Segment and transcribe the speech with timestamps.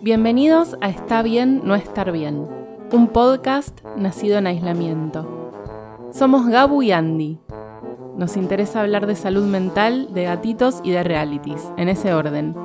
[0.00, 2.46] Bienvenidos a Está bien no estar bien,
[2.92, 5.52] un podcast nacido en aislamiento.
[6.12, 7.38] Somos Gabu y Andy.
[8.16, 12.56] Nos interesa hablar de salud mental, de gatitos y de realities, en ese orden.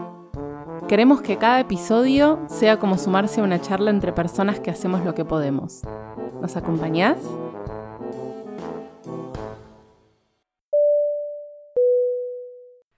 [0.88, 5.16] Queremos que cada episodio sea como sumarse a una charla entre personas que hacemos lo
[5.16, 5.82] que podemos.
[6.42, 7.18] ¿Nos acompañás?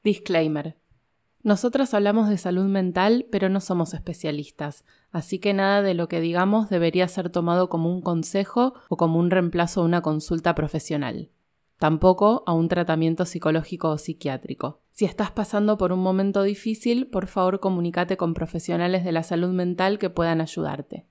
[0.04, 0.76] Disclaimer.
[1.44, 6.20] Nosotras hablamos de salud mental, pero no somos especialistas, así que nada de lo que
[6.20, 11.30] digamos debería ser tomado como un consejo o como un reemplazo a una consulta profesional.
[11.80, 14.82] Tampoco a un tratamiento psicológico o psiquiátrico.
[14.92, 19.52] Si estás pasando por un momento difícil, por favor comunícate con profesionales de la salud
[19.52, 21.08] mental que puedan ayudarte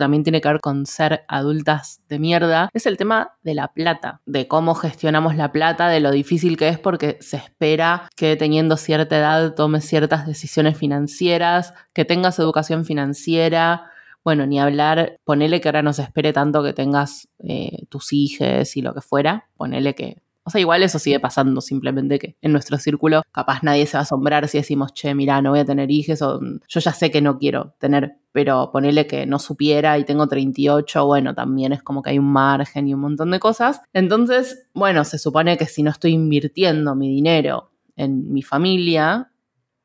[0.00, 4.20] también tiene que ver con ser adultas de mierda, es el tema de la plata,
[4.26, 8.76] de cómo gestionamos la plata, de lo difícil que es porque se espera que teniendo
[8.76, 13.90] cierta edad tomes ciertas decisiones financieras, que tengas educación financiera.
[14.24, 18.76] Bueno, ni hablar, ponele que ahora no se espere tanto que tengas eh, tus hijos
[18.76, 22.52] y lo que fuera, ponele que o sea, igual eso sigue pasando, simplemente que en
[22.52, 25.64] nuestro círculo capaz nadie se va a asombrar si decimos, che, mira, no voy a
[25.64, 29.98] tener hijos, o yo ya sé que no quiero tener, pero ponele que no supiera
[29.98, 33.40] y tengo 38, bueno, también es como que hay un margen y un montón de
[33.40, 33.82] cosas.
[33.92, 39.30] Entonces, bueno, se supone que si no estoy invirtiendo mi dinero en mi familia,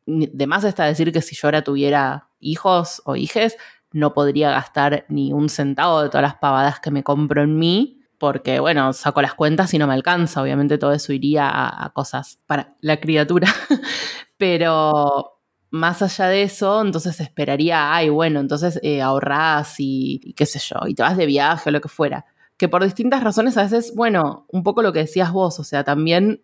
[0.06, 3.58] de más está decir que si yo ahora tuviera hijos o hijes,
[3.92, 8.02] no podría gastar ni un centavo de todas las pavadas que me compro en mí
[8.18, 10.42] porque, bueno, saco las cuentas y no me alcanza.
[10.42, 13.48] Obviamente todo eso iría a, cosas para la criatura.
[14.38, 15.40] Pero
[15.72, 20.60] más allá de eso, entonces esperaría, ay, bueno, entonces eh, ahorrás y, y, qué sé
[20.60, 22.26] yo, y te vas de viaje o lo que fuera.
[22.58, 25.84] Que por distintas razones a veces, bueno, un poco lo que decías vos, o sea,
[25.84, 26.42] también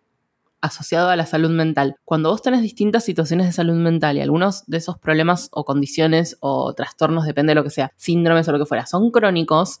[0.62, 1.96] asociado a la salud mental.
[2.04, 6.38] Cuando vos tenés distintas situaciones de salud mental y algunos de esos problemas o condiciones
[6.40, 9.80] o trastornos, depende de lo que sea, síndromes o lo que fuera, son crónicos,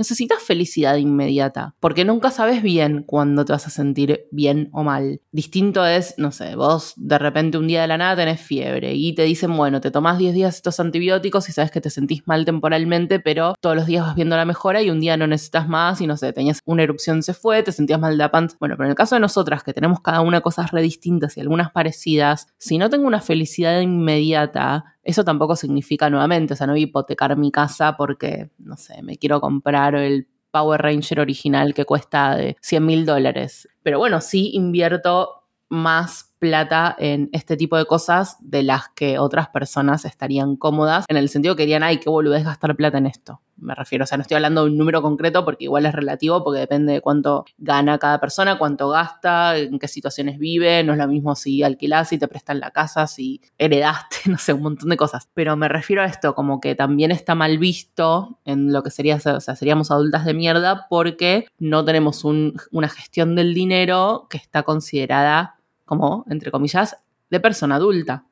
[0.00, 5.20] necesitas felicidad inmediata, porque nunca sabes bien cuándo te vas a sentir bien o mal.
[5.30, 9.14] Distinto es, no sé, vos de repente un día de la nada tenés fiebre y
[9.14, 12.46] te dicen, bueno, te tomás 10 días estos antibióticos y sabes que te sentís mal
[12.46, 16.00] temporalmente, pero todos los días vas viendo la mejora y un día no necesitas más
[16.00, 18.56] y no sé, tenías una erupción, se fue, te sentías mal de la panza.
[18.58, 21.40] Bueno, pero en el caso de nosotras, que tenemos cada una cosas re distintas y
[21.40, 26.72] algunas parecidas, si no tengo una felicidad inmediata, eso tampoco significa nuevamente, o sea, no
[26.72, 31.74] voy a hipotecar mi casa porque, no sé, me quiero comprar el Power Ranger original
[31.74, 33.68] que cuesta de 100 mil dólares.
[33.82, 39.50] Pero bueno, sí invierto más plata en este tipo de cosas de las que otras
[39.50, 43.40] personas estarían cómodas, en el sentido que dirían, ay, qué boludez gastar plata en esto.
[43.56, 46.42] Me refiero, o sea, no estoy hablando de un número concreto porque igual es relativo,
[46.42, 50.98] porque depende de cuánto gana cada persona, cuánto gasta, en qué situaciones vive, no es
[50.98, 54.88] lo mismo si alquilás, si te prestan la casa, si heredaste, no sé, un montón
[54.88, 55.28] de cosas.
[55.34, 59.16] Pero me refiero a esto, como que también está mal visto en lo que sería,
[59.16, 64.62] o sea, seríamos adultas de mierda porque no tenemos una gestión del dinero que está
[64.62, 65.59] considerada
[65.90, 68.24] como, entre comillas, de persona adulta.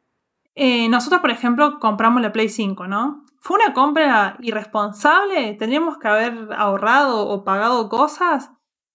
[0.55, 3.25] Eh, nosotros, por ejemplo, compramos la Play 5, ¿no?
[3.41, 5.55] ¿Fue una compra irresponsable?
[5.55, 8.53] ¿Tendríamos que haber ahorrado o pagado cosas?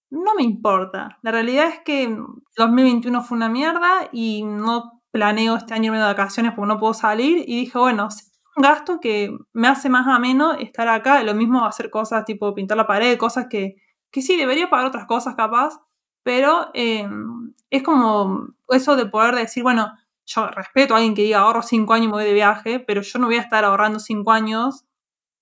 [0.10, 1.20] No me importa.
[1.24, 2.18] La realidad es que
[2.56, 6.94] 2021 fue una mierda y no planeo este año irme de vacaciones porque no puedo
[6.94, 7.44] salir.
[7.46, 8.08] Y dije, bueno,
[8.56, 11.22] un gasto que me hace más ameno estar acá.
[11.22, 13.76] Lo mismo hacer cosas tipo pintar la pared, cosas que,
[14.10, 15.82] que sí, debería pagar otras cosas capaz.
[16.24, 19.94] Pero em, es como eso de poder decir, bueno,
[20.26, 23.02] yo respeto a alguien que diga ahorro cinco años y me voy de viaje, pero
[23.02, 24.86] yo no voy a estar ahorrando cinco años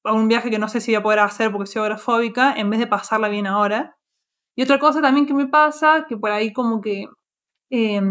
[0.04, 2.70] a un viaje que no sé si voy a poder hacer porque soy agorafóbica, en
[2.70, 3.98] vez de pasarla bien ahora.
[4.56, 7.06] Y otra cosa también que me pasa, que por ahí como que
[7.72, 8.02] eh,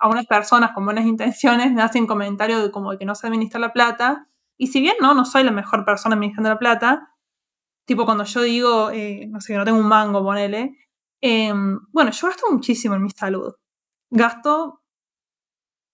[0.00, 3.60] a unas personas con buenas intenciones me hacen comentarios de como que no sé administrar
[3.60, 4.28] la plata.
[4.58, 7.14] Y si bien no, no soy la mejor persona administrando la plata,
[7.86, 10.76] tipo cuando yo digo, eh, no sé, que no tengo un mango, ponele,
[11.20, 13.54] Em, bueno, yo gasto muchísimo en mi salud.
[14.10, 14.82] Gasto,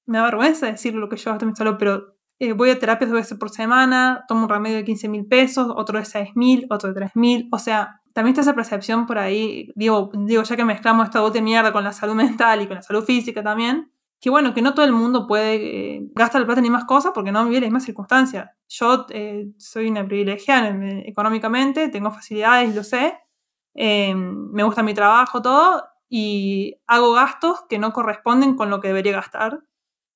[0.06, 2.78] me da vergüenza decir lo que yo gasto en mi salud, pero eh, voy a
[2.78, 6.30] terapia dos veces por semana, tomo un remedio de 15 mil pesos, otro de 6
[6.34, 7.48] mil, otro de 3 mil.
[7.52, 11.42] O sea, también está esa percepción por ahí, digo, digo ya que mezclamos esta de
[11.42, 14.74] mierda con la salud mental y con la salud física también, que bueno, que no
[14.74, 17.84] todo el mundo puede eh, gastar plata ni más cosas porque no vive las mismas
[17.84, 18.50] circunstancias.
[18.68, 23.18] Yo eh, soy una privilegiada económicamente, tengo facilidades, lo sé,
[23.74, 28.88] Em, me gusta mi trabajo, todo, y hago gastos que no corresponden con lo que
[28.88, 29.60] debería gastar.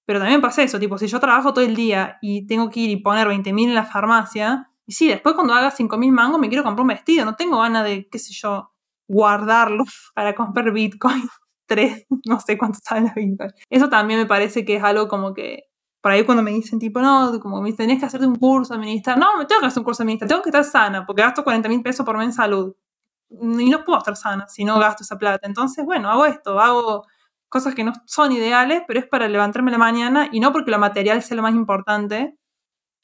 [0.06, 2.90] Pero también pasa eso, tipo, si yo trabajo todo el día y tengo que ir
[2.90, 6.62] y poner 20.000 en la farmacia, y sí, después cuando haga 5.000 mangos me quiero
[6.64, 8.72] comprar un vestido, no tengo ganas de, qué sé yo,
[9.08, 11.28] guardarlo para comprar Bitcoin.
[11.66, 13.54] tres, no sé cuántos saben los bitcoins.
[13.68, 15.64] Eso también me parece que es algo como que,
[16.00, 19.18] por ahí cuando me dicen tipo, no, como me tenés que hacerte un curso administrar,
[19.18, 21.68] no, me tengo que hacer un curso administrar, tengo que estar sana, porque gasto 40
[21.68, 22.74] mil pesos por mes en salud.
[23.30, 25.46] Y no puedo estar sana si no gasto esa plata.
[25.46, 27.04] Entonces, bueno, hago esto, hago
[27.48, 30.78] cosas que no son ideales, pero es para levantarme la mañana y no porque lo
[30.78, 32.36] material sea lo más importante,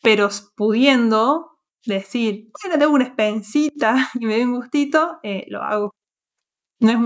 [0.02, 5.94] pero pudiendo decir, bueno, tengo una expensita y me doy un gustito, eh, lo hago.
[6.80, 6.98] No es,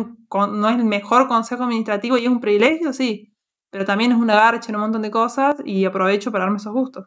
[0.51, 3.35] no es el mejor consejo administrativo y es un privilegio, sí,
[3.71, 6.73] pero también es una garcha en un montón de cosas y aprovecho para darme esos
[6.73, 7.07] gustos.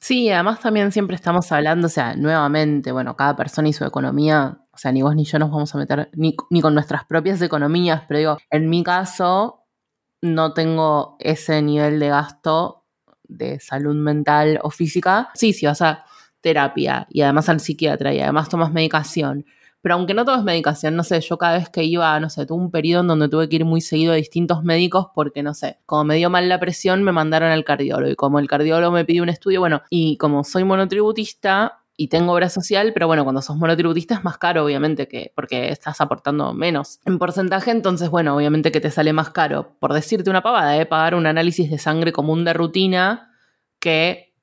[0.00, 4.58] Sí, además también siempre estamos hablando, o sea, nuevamente, bueno, cada persona y su economía,
[4.74, 7.40] o sea, ni vos ni yo nos vamos a meter ni, ni con nuestras propias
[7.42, 9.64] economías, pero digo, en mi caso
[10.22, 12.84] no tengo ese nivel de gasto
[13.24, 15.30] de salud mental o física.
[15.34, 16.04] Sí, si vas a
[16.40, 19.44] terapia y además al psiquiatra y además tomas medicación
[19.84, 22.46] pero aunque no todo es medicación, no sé, yo cada vez que iba, no sé,
[22.46, 25.52] tuve un periodo en donde tuve que ir muy seguido a distintos médicos porque, no
[25.52, 28.10] sé, como me dio mal la presión, me mandaron al cardiólogo.
[28.10, 32.32] Y como el cardiólogo me pidió un estudio, bueno, y como soy monotributista, y tengo
[32.32, 36.52] obra social, pero bueno, cuando sos monotributista es más caro, obviamente, que porque estás aportando
[36.52, 40.76] menos en porcentaje, entonces, bueno, obviamente que te sale más caro, por decirte una pavada,
[40.76, 40.86] ¿eh?
[40.86, 43.30] pagar un análisis de sangre común de rutina
[43.78, 44.34] que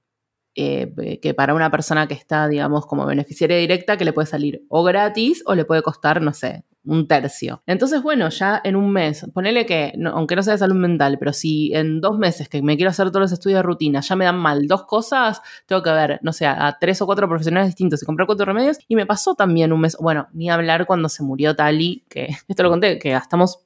[0.53, 4.65] eh, que para una persona que está, digamos, como beneficiaria directa, que le puede salir
[4.68, 7.62] o gratis o le puede costar, no sé, un tercio.
[7.68, 11.33] Entonces, bueno, ya en un mes, ponele que, aunque no sea de salud mental, pero
[11.33, 14.25] si en dos meses que me quiero hacer todos los estudios de rutina ya me
[14.25, 18.01] dan mal dos cosas, tengo que ver, no sé, a tres o cuatro profesionales distintos
[18.01, 18.78] y comprar cuatro remedios.
[18.88, 22.63] Y me pasó también un mes, bueno, ni hablar cuando se murió Tali, que esto
[22.63, 23.60] lo conté, que gastamos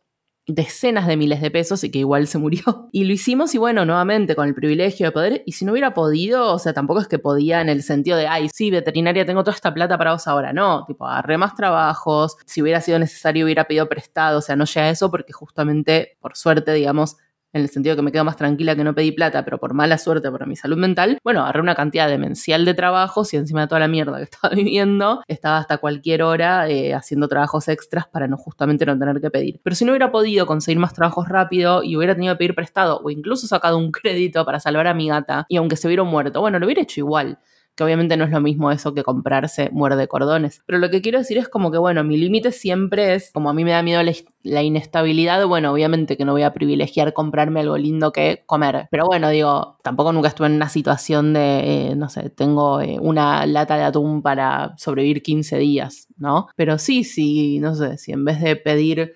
[0.47, 2.89] decenas de miles de pesos y que igual se murió.
[2.95, 5.93] Y lo hicimos y bueno, nuevamente con el privilegio de poder, y si no hubiera
[5.93, 9.43] podido, o sea, tampoco es que podía en el sentido de, ay, sí, veterinaria, tengo
[9.43, 13.43] toda esta plata para vos ahora, no, tipo, agarré más trabajos, si hubiera sido necesario
[13.43, 17.17] hubiera pedido prestado, o sea, no llega eso porque justamente, por suerte, digamos,
[17.55, 19.97] en el sentido que me quedo más tranquila que no pedí plata, pero por mala
[19.97, 23.67] suerte, por mi salud mental, bueno, agarré una cantidad demencial de trabajos y encima de
[23.67, 28.27] toda la mierda que estaba viviendo, estaba hasta cualquier hora eh, haciendo trabajos extras para
[28.27, 29.61] no justamente no tener que pedir.
[29.63, 32.99] Pero si no hubiera podido conseguir más trabajos rápido y hubiera tenido que pedir prestado
[33.01, 36.41] o incluso sacado un crédito para salvar a mi gata y aunque se hubiera muerto,
[36.41, 37.39] bueno, lo hubiera hecho igual
[37.75, 40.61] que obviamente no es lo mismo eso que comprarse muerde cordones.
[40.65, 43.53] Pero lo que quiero decir es como que, bueno, mi límite siempre es, como a
[43.53, 44.01] mí me da miedo
[44.43, 48.87] la, inestabilidad, bueno, obviamente que no voy a privilegiar comprarme algo lindo que comer.
[48.91, 52.97] Pero bueno, digo, tampoco nunca estuve en una situación de, eh, no sé, tengo eh,
[53.01, 56.47] una lata de atún para sobrevivir 15 días, ¿no?
[56.55, 59.15] Pero sí, sí, no sé, si en vez de pedir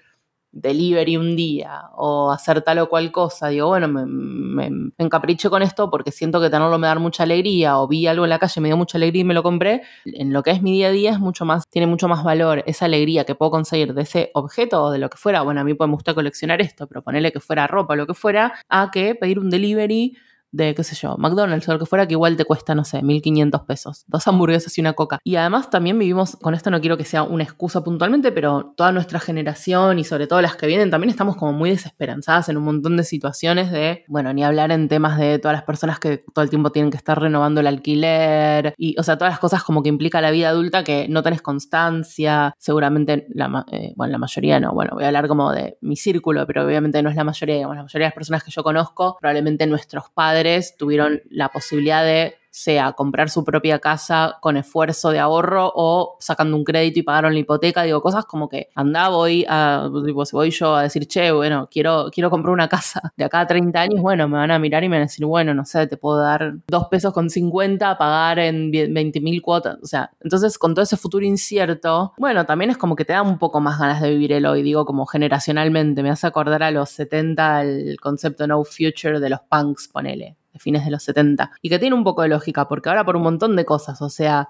[0.52, 5.62] delivery un día o hacer tal o cual cosa, digo, bueno, me, me, encapricho con
[5.62, 8.62] esto porque siento que tenerlo me da mucha alegría o vi algo en la calle,
[8.62, 10.92] me dio mucha alegría y me lo compré, en lo que es mi día a
[10.92, 14.32] día es mucho más, tiene mucho más valor esa alegría que puedo conseguir de ese
[14.34, 17.32] objeto o de lo que fuera, bueno, a mí me gusta coleccionar esto, pero ponerle
[17.32, 20.18] que fuera ropa o lo que fuera, a que pedir un delivery
[20.52, 23.02] de, qué sé yo, McDonald's o lo que fuera, que igual te cuesta, no sé,
[23.02, 24.06] 1500 pesos.
[24.08, 25.20] Dos hamburguesas y una coca.
[25.24, 28.92] Y además también vivimos, con esto no quiero que sea una excusa puntualmente, pero toda
[28.92, 32.64] nuestra generación y sobre todo las que vienen también estamos como muy desesperanzadas en un
[32.64, 36.44] montón de situaciones de, bueno, ni hablar en temas de todas las personas que todo
[36.44, 39.84] el tiempo tienen que estar renovando el alquiler y, o sea, todas las cosas como
[39.84, 44.60] que implica la vida adulta que no tenés constancia, seguramente, la, eh, bueno, la mayoría
[44.60, 47.56] no, bueno, voy a hablar como de mi círculo, pero obviamente no es la mayoría,
[47.56, 50.39] digamos, la mayoría de las personas que yo conozco, probablemente nuestros padres
[50.78, 56.58] tuvieron la posibilidad de sea comprar su propia casa con esfuerzo de ahorro o sacando
[56.58, 59.90] un crédito y pagaron la hipoteca, digo, cosas como que anda, voy a,
[60.26, 63.48] si voy yo a decir, che, bueno, quiero, quiero comprar una casa de acá a
[63.48, 65.88] 30 años, bueno, me van a mirar y me van a decir, bueno, no sé,
[65.88, 70.12] te puedo dar dos pesos con 50 a pagar en 20 mil cuotas, o sea,
[70.20, 73.60] entonces con todo ese futuro incierto, bueno, también es como que te da un poco
[73.60, 77.62] más ganas de vivir el hoy, digo, como generacionalmente, me hace acordar a los 70
[77.62, 81.80] el concepto no future de los punks, ponele de fines de los 70, y que
[81.80, 84.50] tiene un poco de lógica, porque ahora por un montón de cosas, o sea,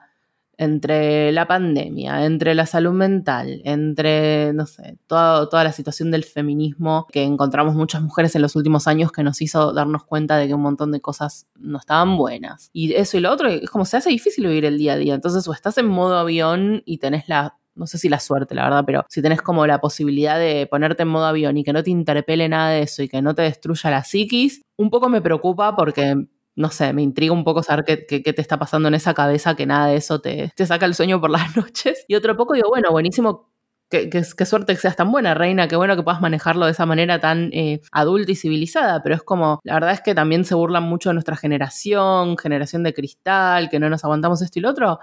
[0.59, 6.25] entre la pandemia, entre la salud mental, entre, no sé, toda, toda la situación del
[6.25, 10.47] feminismo que encontramos muchas mujeres en los últimos años que nos hizo darnos cuenta de
[10.49, 12.71] que un montón de cosas no estaban buenas.
[12.73, 15.15] Y eso y lo otro, es como se hace difícil vivir el día a día.
[15.15, 18.65] Entonces, o estás en modo avión y tenés la no sé si la suerte, la
[18.65, 21.83] verdad, pero si tenés como la posibilidad de ponerte en modo avión y que no
[21.83, 25.21] te interpele nada de eso y que no te destruya la psiquis, un poco me
[25.21, 26.15] preocupa porque
[26.55, 29.55] no sé, me intriga un poco saber qué, qué, te está pasando en esa cabeza,
[29.55, 32.03] que nada de eso te, te, saca el sueño por las noches.
[32.09, 33.49] Y otro poco digo, bueno, buenísimo,
[33.89, 37.19] qué, suerte que seas tan buena, reina, qué bueno que puedas manejarlo de esa manera
[37.19, 40.83] tan eh, adulta y civilizada, pero es como, la verdad es que también se burlan
[40.83, 44.99] mucho de nuestra generación, generación de cristal, que no nos aguantamos esto y lo otro.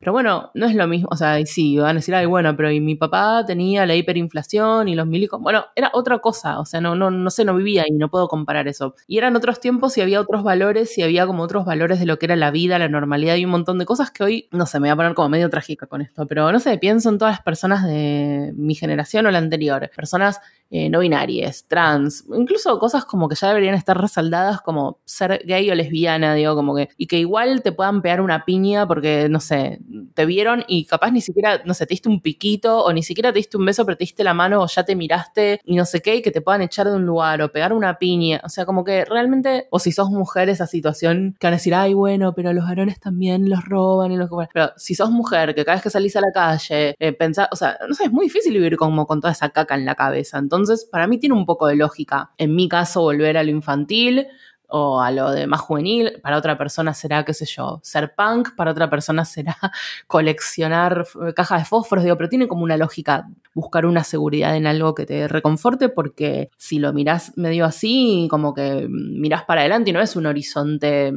[0.00, 2.72] Pero bueno, no es lo mismo, o sea, sí, van a decir, ay, bueno, pero
[2.72, 6.80] y mi papá tenía la hiperinflación y los milicos, bueno, era otra cosa, o sea,
[6.80, 8.94] no, no, no sé, no vivía y no puedo comparar eso.
[9.06, 12.18] Y eran otros tiempos y había otros valores y había como otros valores de lo
[12.18, 14.80] que era la vida, la normalidad y un montón de cosas que hoy, no sé,
[14.80, 17.34] me voy a poner como medio trágica con esto, pero no sé, pienso en todas
[17.34, 20.40] las personas de mi generación o la anterior, personas
[20.70, 25.68] eh, no binarias, trans, incluso cosas como que ya deberían estar resaldadas como ser gay
[25.68, 29.40] o lesbiana, digo, como que, y que igual te puedan pegar una piña porque, no
[29.40, 29.80] sé,
[30.14, 33.32] te vieron y capaz ni siquiera, no sé, te diste un piquito o ni siquiera
[33.32, 35.84] te diste un beso, pero te diste la mano o ya te miraste y no
[35.84, 38.48] sé qué, y que te puedan echar de un lugar o pegar una piña, o
[38.48, 41.94] sea, como que realmente, o si sos mujer, esa situación que van a decir, ay,
[41.94, 45.76] bueno, pero los varones también los roban y los Pero si sos mujer, que cada
[45.76, 48.52] vez que salís a la calle, eh, pensás, o sea, no sé, es muy difícil
[48.52, 51.46] vivir como con toda esa caca en la cabeza, entonces entonces, para mí tiene un
[51.46, 52.32] poco de lógica.
[52.36, 54.26] En mi caso, volver a lo infantil
[54.70, 58.54] o a lo de más juvenil, para otra persona será, qué sé yo, ser punk,
[58.56, 59.56] para otra persona será
[60.06, 64.94] coleccionar cajas de fósforos, digo, pero tiene como una lógica buscar una seguridad en algo
[64.94, 69.92] que te reconforte, porque si lo mirás medio así, como que mirás para adelante y
[69.92, 71.12] no es un horizonte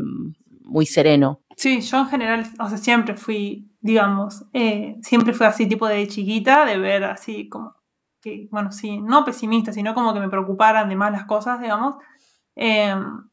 [0.64, 1.42] muy sereno.
[1.56, 6.08] Sí, yo en general, o sea, siempre fui, digamos, eh, siempre fui así tipo de
[6.08, 7.76] chiquita, de ver así como
[8.22, 11.96] que, bueno, sí, no pesimista, sino como que me preocuparan de más las cosas, digamos.
[12.56, 13.30] Em,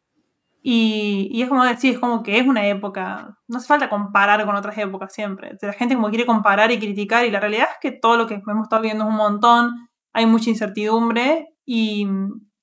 [0.62, 4.44] y, y, es como decir, es como que es una época, no hace falta comparar
[4.44, 5.56] con otras épocas siempre.
[5.62, 8.34] La gente como quiere comparar y criticar y la realidad es que todo lo que
[8.34, 12.06] hemos estado viendo es un montón, hay mucha incertidumbre y,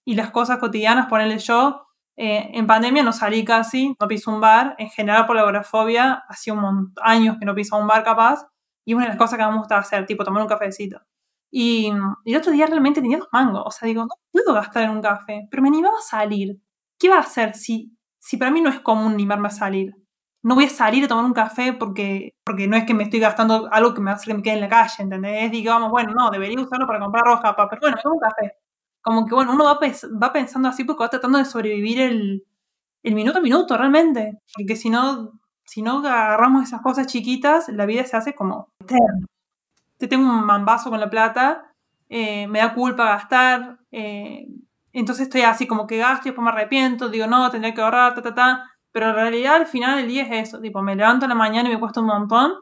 [0.05, 1.87] y las cosas cotidianas, ponerle yo,
[2.19, 6.23] eh, en pandemia no salí casi, no piso un bar, en general por la agorafobia,
[6.27, 8.47] hacía un años que no piso un bar capaz,
[8.85, 10.99] y una de las cosas que me gusta hacer, tipo tomar un cafecito.
[11.51, 11.91] Y,
[12.25, 13.63] el otro día realmente tenía dos mangos.
[13.65, 16.57] O sea, digo, no puedo gastar en un café, pero me animaba a salir.
[16.99, 19.93] ¿Qué va a hacer si, si para mí no es común animarme a salir?
[20.43, 23.19] No voy a salir a tomar un café porque, porque no es que me estoy
[23.19, 25.51] gastando algo que me hace que me quede en la calle, ¿entendés?
[25.51, 28.53] Digamos, bueno, no, debería usarlo para comprar roja, pero bueno, tomo un café.
[29.01, 29.79] Como que, bueno, uno va,
[30.21, 32.43] va pensando así porque va tratando de sobrevivir el,
[33.03, 34.39] el minuto a minuto, realmente.
[34.55, 39.27] Porque si no, si no agarramos esas cosas chiquitas, la vida se hace como eterna
[39.97, 41.73] te tengo un mambazo con la plata,
[42.09, 44.47] eh, me da culpa gastar, eh,
[44.94, 48.15] entonces estoy así como que gasto y después me arrepiento, digo, no, tendría que ahorrar,
[48.15, 51.25] ta, ta, ta, pero en realidad al final del día es eso, tipo, me levanto
[51.25, 52.53] en la mañana y me cuesta un montón,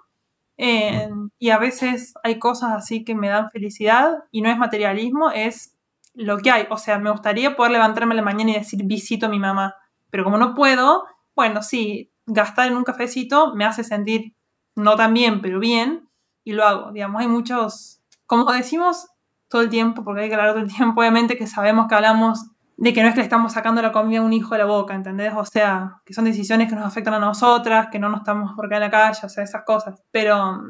[0.57, 5.31] eh, y a veces hay cosas así que me dan felicidad y no es materialismo,
[5.31, 5.77] es
[6.13, 9.25] lo que hay, o sea, me gustaría poder levantarme en la mañana y decir visito
[9.25, 9.75] a mi mamá,
[10.09, 11.05] pero como no puedo,
[11.35, 14.33] bueno, sí, gastar en un cafecito me hace sentir
[14.75, 16.09] no tan bien, pero bien,
[16.43, 16.91] y lo hago.
[16.91, 19.07] Digamos, hay muchos, como decimos
[19.47, 22.47] todo el tiempo, porque hay que hablar todo el tiempo, obviamente que sabemos que hablamos
[22.77, 24.65] de que no es que le estamos sacando la comida a un hijo de la
[24.65, 25.33] boca, ¿entendés?
[25.35, 28.65] O sea, que son decisiones que nos afectan a nosotras, que no nos estamos por
[28.65, 30.03] acá en la calle, o sea, esas cosas.
[30.11, 30.61] Pero,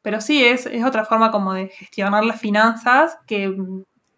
[0.00, 3.54] pero sí, es, es otra forma como de gestionar las finanzas que,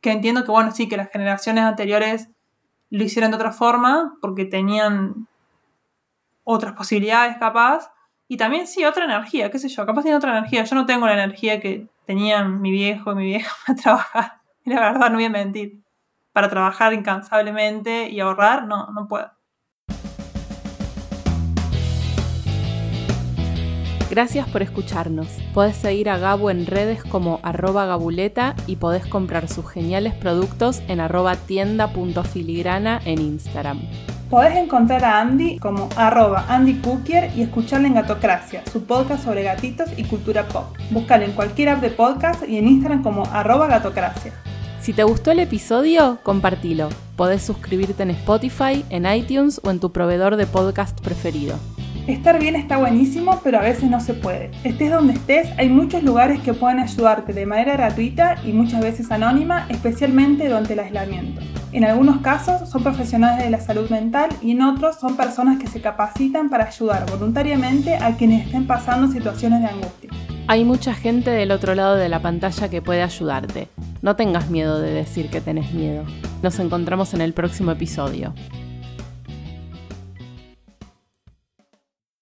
[0.00, 2.30] que entiendo que, bueno, sí, que las generaciones anteriores
[2.90, 5.26] lo hicieron de otra forma porque tenían
[6.44, 7.90] otras posibilidades capaz,
[8.28, 10.64] y también sí, otra energía, qué sé yo, capaz tiene otra energía.
[10.64, 14.32] Yo no tengo la energía que tenían mi viejo y mi vieja para trabajar.
[14.64, 15.82] Y la verdad, no voy a mentir.
[16.32, 19.30] Para trabajar incansablemente y ahorrar, no, no puedo.
[24.10, 25.26] Gracias por escucharnos.
[25.52, 30.82] Podés seguir a Gabu en redes como arroba gabuleta y podés comprar sus geniales productos
[30.86, 33.80] en arroba tienda.filigrana en Instagram.
[34.34, 39.44] Podés encontrar a Andy como arroba Andy Cookier y escucharle en Gatocracia, su podcast sobre
[39.44, 40.76] gatitos y cultura pop.
[40.90, 44.32] Búscalo en cualquier app de podcast y en Instagram como arroba gatocracia.
[44.80, 46.88] Si te gustó el episodio, compartilo.
[47.14, 51.54] Podés suscribirte en Spotify, en iTunes o en tu proveedor de podcast preferido.
[52.08, 54.50] Estar bien está buenísimo, pero a veces no se puede.
[54.64, 59.12] Estés donde estés, hay muchos lugares que pueden ayudarte de manera gratuita y muchas veces
[59.12, 61.40] anónima, especialmente durante el aislamiento.
[61.74, 65.66] En algunos casos son profesionales de la salud mental y en otros son personas que
[65.66, 70.10] se capacitan para ayudar voluntariamente a quienes estén pasando situaciones de angustia.
[70.46, 73.66] Hay mucha gente del otro lado de la pantalla que puede ayudarte.
[74.02, 76.04] No tengas miedo de decir que tenés miedo.
[76.44, 78.34] Nos encontramos en el próximo episodio.